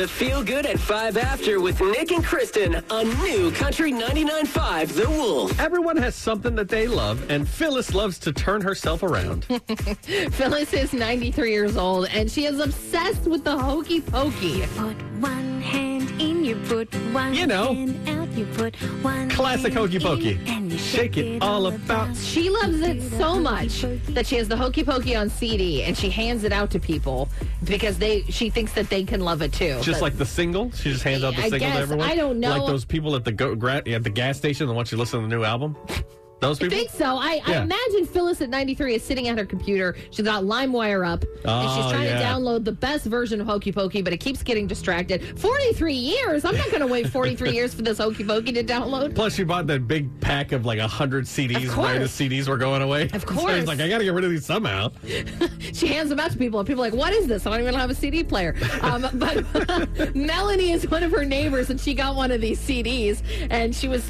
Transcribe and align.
The 0.00 0.08
Feel 0.08 0.42
Good 0.42 0.64
at 0.64 0.80
5 0.80 1.18
After 1.18 1.60
with 1.60 1.78
Nick 1.82 2.10
and 2.10 2.24
Kristen 2.24 2.82
on 2.90 3.06
New 3.18 3.50
Country 3.50 3.92
99.5 3.92 4.94
The 4.94 5.10
Wolf. 5.10 5.60
Everyone 5.60 5.98
has 5.98 6.14
something 6.14 6.54
that 6.54 6.70
they 6.70 6.88
love, 6.88 7.30
and 7.30 7.46
Phyllis 7.46 7.94
loves 7.94 8.18
to 8.20 8.32
turn 8.32 8.62
herself 8.62 9.02
around. 9.02 9.44
Phyllis 10.30 10.72
is 10.72 10.94
93 10.94 11.50
years 11.50 11.76
old 11.76 12.08
and 12.14 12.30
she 12.30 12.46
is 12.46 12.60
obsessed 12.60 13.24
with 13.24 13.44
the 13.44 13.58
hokey 13.58 14.00
pokey. 14.00 14.62
Put 14.74 14.96
one 15.20 15.32
hand 15.32 15.40
in, 15.40 15.44
you 15.44 15.49
put 16.70 16.94
one 17.12 17.34
You 17.34 17.46
know. 17.48 17.74
hand 17.74 18.08
out, 18.08 18.28
you 18.38 18.46
put 18.54 18.76
one 19.02 19.28
Classic 19.28 19.72
hokey 19.72 19.98
pokey. 19.98 20.30
in, 20.32 20.46
and 20.46 20.72
you 20.72 20.78
Shake 20.78 21.16
it 21.16 21.42
all 21.42 21.66
about. 21.66 22.16
She 22.16 22.48
loves 22.48 22.80
it 22.80 23.02
so 23.18 23.38
much 23.40 23.82
that 24.10 24.24
she 24.26 24.36
has 24.36 24.46
the 24.48 24.56
hokey 24.56 24.84
pokey 24.84 25.16
on 25.16 25.28
CD 25.28 25.82
and 25.82 25.96
she 25.96 26.08
hands 26.10 26.44
it 26.44 26.52
out 26.52 26.70
to 26.70 26.78
people 26.78 27.28
because 27.64 27.98
they 27.98 28.22
she 28.22 28.50
thinks 28.50 28.72
that 28.74 28.88
they 28.88 29.02
can 29.04 29.20
love 29.20 29.42
it 29.42 29.52
too. 29.52 29.78
Just 29.82 30.00
But- 30.00 30.02
like 30.02 30.18
the 30.18 30.26
single, 30.26 30.70
she 30.72 30.92
just 30.92 31.02
hands 31.02 31.24
out 31.24 31.34
the 31.34 31.40
I 31.40 31.50
single 31.50 31.58
guess. 31.60 31.76
to 31.76 31.82
everyone. 31.82 32.08
I 32.08 32.14
don't 32.14 32.38
know. 32.40 32.50
Like 32.58 32.66
those 32.66 32.84
people 32.84 33.14
at 33.16 33.24
the 33.24 33.32
go, 33.32 33.54
gra- 33.56 33.82
at 33.86 34.04
the 34.04 34.10
gas 34.10 34.38
station 34.38 34.66
that 34.68 34.72
want 34.74 34.90
you 34.92 34.96
to 34.96 35.00
listen 35.00 35.20
to 35.22 35.26
the 35.28 35.34
new 35.36 35.42
album. 35.44 35.76
Those 36.40 36.62
I 36.62 36.68
think 36.68 36.90
so. 36.90 37.16
I, 37.18 37.40
I 37.46 37.62
imagine 37.62 38.06
Phyllis 38.06 38.40
at 38.40 38.48
93 38.48 38.94
is 38.94 39.02
sitting 39.02 39.28
at 39.28 39.36
her 39.38 39.44
computer. 39.44 39.96
She's 40.10 40.24
got 40.24 40.44
LimeWire 40.44 41.06
up, 41.06 41.22
and 41.22 41.30
she's 41.70 41.84
Oh, 41.84 41.90
trying 41.90 42.08
to 42.08 42.14
download 42.22 42.64
the 42.64 42.72
best 42.72 43.04
version 43.06 43.40
of 43.40 43.46
Hokey 43.46 43.72
Pokey, 43.72 44.00
but 44.02 44.12
it 44.12 44.18
keeps 44.18 44.42
getting 44.42 44.66
distracted. 44.66 45.38
43 45.38 45.92
years? 45.94 46.44
I'm 46.44 46.56
not 46.56 46.68
going 46.68 46.80
to 46.80 46.86
wait 46.86 47.08
43 47.08 47.50
years 47.50 47.74
for 47.74 47.82
this 47.82 47.98
Hokey 47.98 48.24
Pokey 48.24 48.52
to 48.52 48.64
download. 48.64 49.14
Plus, 49.14 49.34
she 49.34 49.44
bought 49.44 49.66
that 49.66 49.86
big 49.86 50.08
pack 50.20 50.52
of 50.52 50.64
like 50.64 50.78
a 50.78 50.88
hundred 50.88 51.24
CDs. 51.26 51.68
Of 51.68 51.76
Right, 51.76 51.98
the. 51.98 52.04
CDs 52.06 52.48
were 52.48 52.56
going 52.58 52.82
away. 52.82 53.04
Of 53.12 53.22
So 53.30 53.34
course. 53.34 53.54
he's 53.54 53.66
like, 53.66 53.80
I 53.80 53.88
got 53.88 53.98
to 53.98 54.04
get 54.04 54.14
rid 54.14 54.24
of 54.24 54.30
these 54.30 54.44
somehow. 54.46 54.90
She 55.72 55.86
hands 55.86 56.10
them 56.10 56.18
out 56.20 56.30
to 56.32 56.38
people, 56.38 56.58
and 56.58 56.66
people 56.66 56.82
are 56.84 56.88
like, 56.90 56.98
"What 56.98 57.12
is 57.12 57.26
this? 57.26 57.46
I 57.46 57.50
don't 57.50 57.60
even 57.60 57.74
have 57.74 57.90
a 57.90 57.94
CD 57.94 58.24
player." 58.24 58.54
Um, 58.82 59.06
but 59.14 60.14
Melanie 60.16 60.72
is 60.72 60.88
one 60.90 61.02
of 61.02 61.12
her 61.12 61.24
neighbors, 61.24 61.70
and 61.70 61.80
she 61.80 61.94
got 61.94 62.16
one 62.16 62.30
of 62.32 62.40
these 62.40 62.58
CDs, 62.60 63.22
and 63.50 63.74
she 63.74 63.86
was 63.88 64.09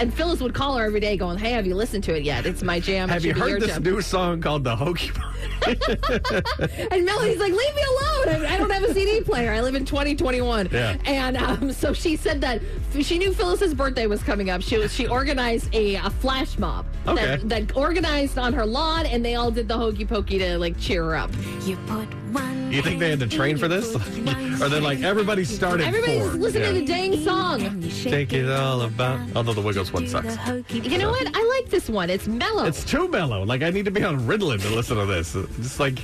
And 0.00 0.12
Phyllis 0.12 0.40
would 0.40 0.54
call 0.54 0.76
her 0.76 0.84
every 0.84 1.00
day, 1.00 1.16
going, 1.16 1.38
"Hey, 1.38 1.52
have 1.52 1.66
you 1.66 1.74
listened 1.74 2.04
to 2.04 2.16
it 2.16 2.22
yet? 2.24 2.46
It's 2.46 2.62
my 2.62 2.80
jam. 2.80 3.08
It 3.08 3.12
Have 3.12 3.24
you 3.24 3.30
should 3.32 3.34
be 3.34 3.40
your 3.40 3.48
heard 3.50 3.62
this 3.62 3.70
jam." 3.74 3.82
new 3.82 4.00
song 4.00 4.40
called 4.40 4.64
the 4.64 4.74
Hokey 4.76 5.10
Pokey? 5.14 5.20
And 6.90 7.04
Melanie's 7.04 7.38
like, 7.38 7.52
leave 7.52 7.74
me 7.74 7.82
alone. 7.82 8.44
I, 8.46 8.54
I 8.54 8.56
don't 8.58 8.70
have 8.70 8.82
a 8.82 8.92
CD 8.94 9.20
player. 9.20 9.52
I 9.52 9.60
live 9.60 9.74
in 9.74 9.84
2021. 9.84 10.68
Yeah. 10.72 10.96
And 11.04 11.36
um, 11.36 11.72
so 11.72 11.92
she 11.92 12.16
said 12.16 12.40
that 12.40 12.60
she 13.00 13.18
knew 13.18 13.32
Phyllis's 13.32 13.74
birthday 13.74 14.06
was 14.06 14.22
coming 14.22 14.50
up. 14.50 14.62
She 14.62 14.76
was 14.78 14.92
she 14.92 15.06
organized 15.06 15.74
a, 15.74 15.96
a 15.96 16.10
flash 16.10 16.58
mob 16.58 16.86
Okay. 17.06 17.24
that, 17.24 17.48
that 17.48 17.76
organized 17.76 18.38
on 18.38 18.52
her 18.52 18.64
lawn, 18.66 19.06
and 19.06 19.24
they 19.24 19.34
all 19.34 19.50
did 19.50 19.68
the 19.68 19.76
hokey 19.76 20.04
pokey 20.06 20.38
to 20.38 20.58
like 20.58 20.78
cheer 20.78 21.04
her 21.04 21.16
up. 21.16 21.30
You 21.64 21.76
put 21.86 22.06
one 22.32 22.70
You 22.72 22.82
think 22.82 23.00
they 23.00 23.08
had 23.10 23.20
to 23.20 23.26
train 23.26 23.56
for 23.56 23.68
this? 23.68 23.92
put 23.92 24.02
one 24.26 24.62
or 24.62 24.68
they're 24.68 24.80
like, 24.80 25.00
everybody 25.02 25.44
started 25.44 25.86
Everybody's 25.86 26.20
four. 26.22 26.30
listening 26.32 26.74
to 26.74 26.80
the 26.80 26.84
dang 26.86 27.24
song. 27.24 27.62
and 27.62 27.82
you 27.82 28.10
Take 28.10 28.32
it 28.32 28.50
all 28.50 28.82
about. 28.82 29.20
Although 29.34 29.54
the 29.54 29.60
Wiggles 29.62 29.92
one 29.92 30.06
sucks. 30.06 30.36
You 30.70 30.98
know 30.98 31.10
what? 31.10 31.26
I 31.34 31.42
like 31.60 31.70
this 31.70 31.88
one. 31.88 32.10
It's 32.10 32.26
mellow. 32.28 32.64
It's 32.64 32.84
too 32.84 33.08
mellow. 33.08 33.44
Like 33.44 33.62
I 33.62 33.70
need 33.70 33.84
to 33.86 33.90
be 33.90 34.04
on 34.04 34.20
Ritalin 34.20 34.60
to 34.60 34.68
listen 34.74 34.96
to 34.98 35.06
this. 35.06 35.32
Just 35.32 35.80
like 35.80 36.00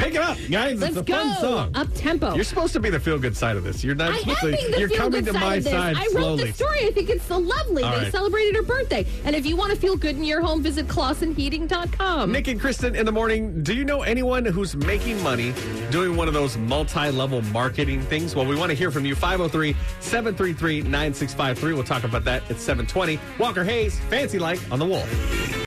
Pick 0.00 0.14
it 0.14 0.20
up, 0.22 0.38
guys. 0.50 0.80
Let's 0.80 0.96
it's 0.96 1.00
a 1.00 1.02
go. 1.02 1.12
fun 1.14 1.36
song. 1.40 1.70
Up 1.74 1.88
tempo. 1.94 2.34
You're 2.34 2.44
supposed 2.44 2.72
to 2.72 2.80
be 2.80 2.90
the 2.90 2.98
feel 2.98 3.18
good 3.18 3.36
side 3.36 3.56
of 3.56 3.64
this. 3.64 3.84
You're 3.84 3.94
not 3.94 4.10
I 4.12 4.14
am 4.14 4.20
supposed 4.20 4.40
being 4.42 4.56
to. 4.56 4.70
the 4.72 4.78
You're 4.80 4.88
feel-good 4.88 5.24
to 5.26 5.32
side 5.32 5.40
my 5.40 5.54
of 5.56 5.64
this. 5.64 5.72
side 5.72 5.96
I 5.96 6.00
wrote 6.04 6.10
slowly. 6.10 6.44
the 6.44 6.52
story. 6.52 6.86
I 6.86 6.90
think 6.90 7.10
it's 7.10 7.24
so 7.24 7.38
lovely. 7.38 7.82
All 7.82 7.90
they 7.92 8.04
right. 8.04 8.12
celebrated 8.12 8.56
her 8.56 8.62
birthday. 8.62 9.06
And 9.24 9.36
if 9.36 9.44
you 9.46 9.56
want 9.56 9.72
to 9.72 9.78
feel 9.78 9.96
good 9.96 10.16
in 10.16 10.24
your 10.24 10.40
home, 10.40 10.62
visit 10.62 10.86
ClausenHeating.com. 10.88 12.32
Nick 12.32 12.48
and 12.48 12.60
Kristen 12.60 12.94
in 12.94 13.04
the 13.06 13.12
morning. 13.12 13.62
Do 13.62 13.74
you 13.74 13.84
know 13.84 14.02
anyone 14.02 14.44
who's 14.44 14.74
making 14.76 15.22
money 15.22 15.52
doing 15.90 16.16
one 16.16 16.28
of 16.28 16.34
those 16.34 16.56
multi 16.56 17.10
level 17.10 17.42
marketing 17.42 18.00
things? 18.02 18.34
Well, 18.34 18.46
we 18.46 18.56
want 18.56 18.70
to 18.70 18.76
hear 18.76 18.90
from 18.90 19.04
you. 19.04 19.14
503 19.14 19.74
733 20.00 20.82
9653. 20.82 21.72
We'll 21.74 21.84
talk 21.84 22.04
about 22.04 22.24
that 22.24 22.42
at 22.50 22.56
720. 22.58 23.18
Walker 23.38 23.64
Hayes, 23.64 23.98
Fancy 24.10 24.38
Like 24.38 24.58
on 24.72 24.78
the 24.78 24.86
Wolf. 24.86 25.08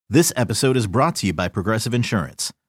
This 0.09 0.31
episode 0.35 0.77
is 0.77 0.87
brought 0.87 1.15
to 1.17 1.27
you 1.27 1.33
by 1.33 1.47
Progressive 1.47 1.93
Insurance. 1.93 2.51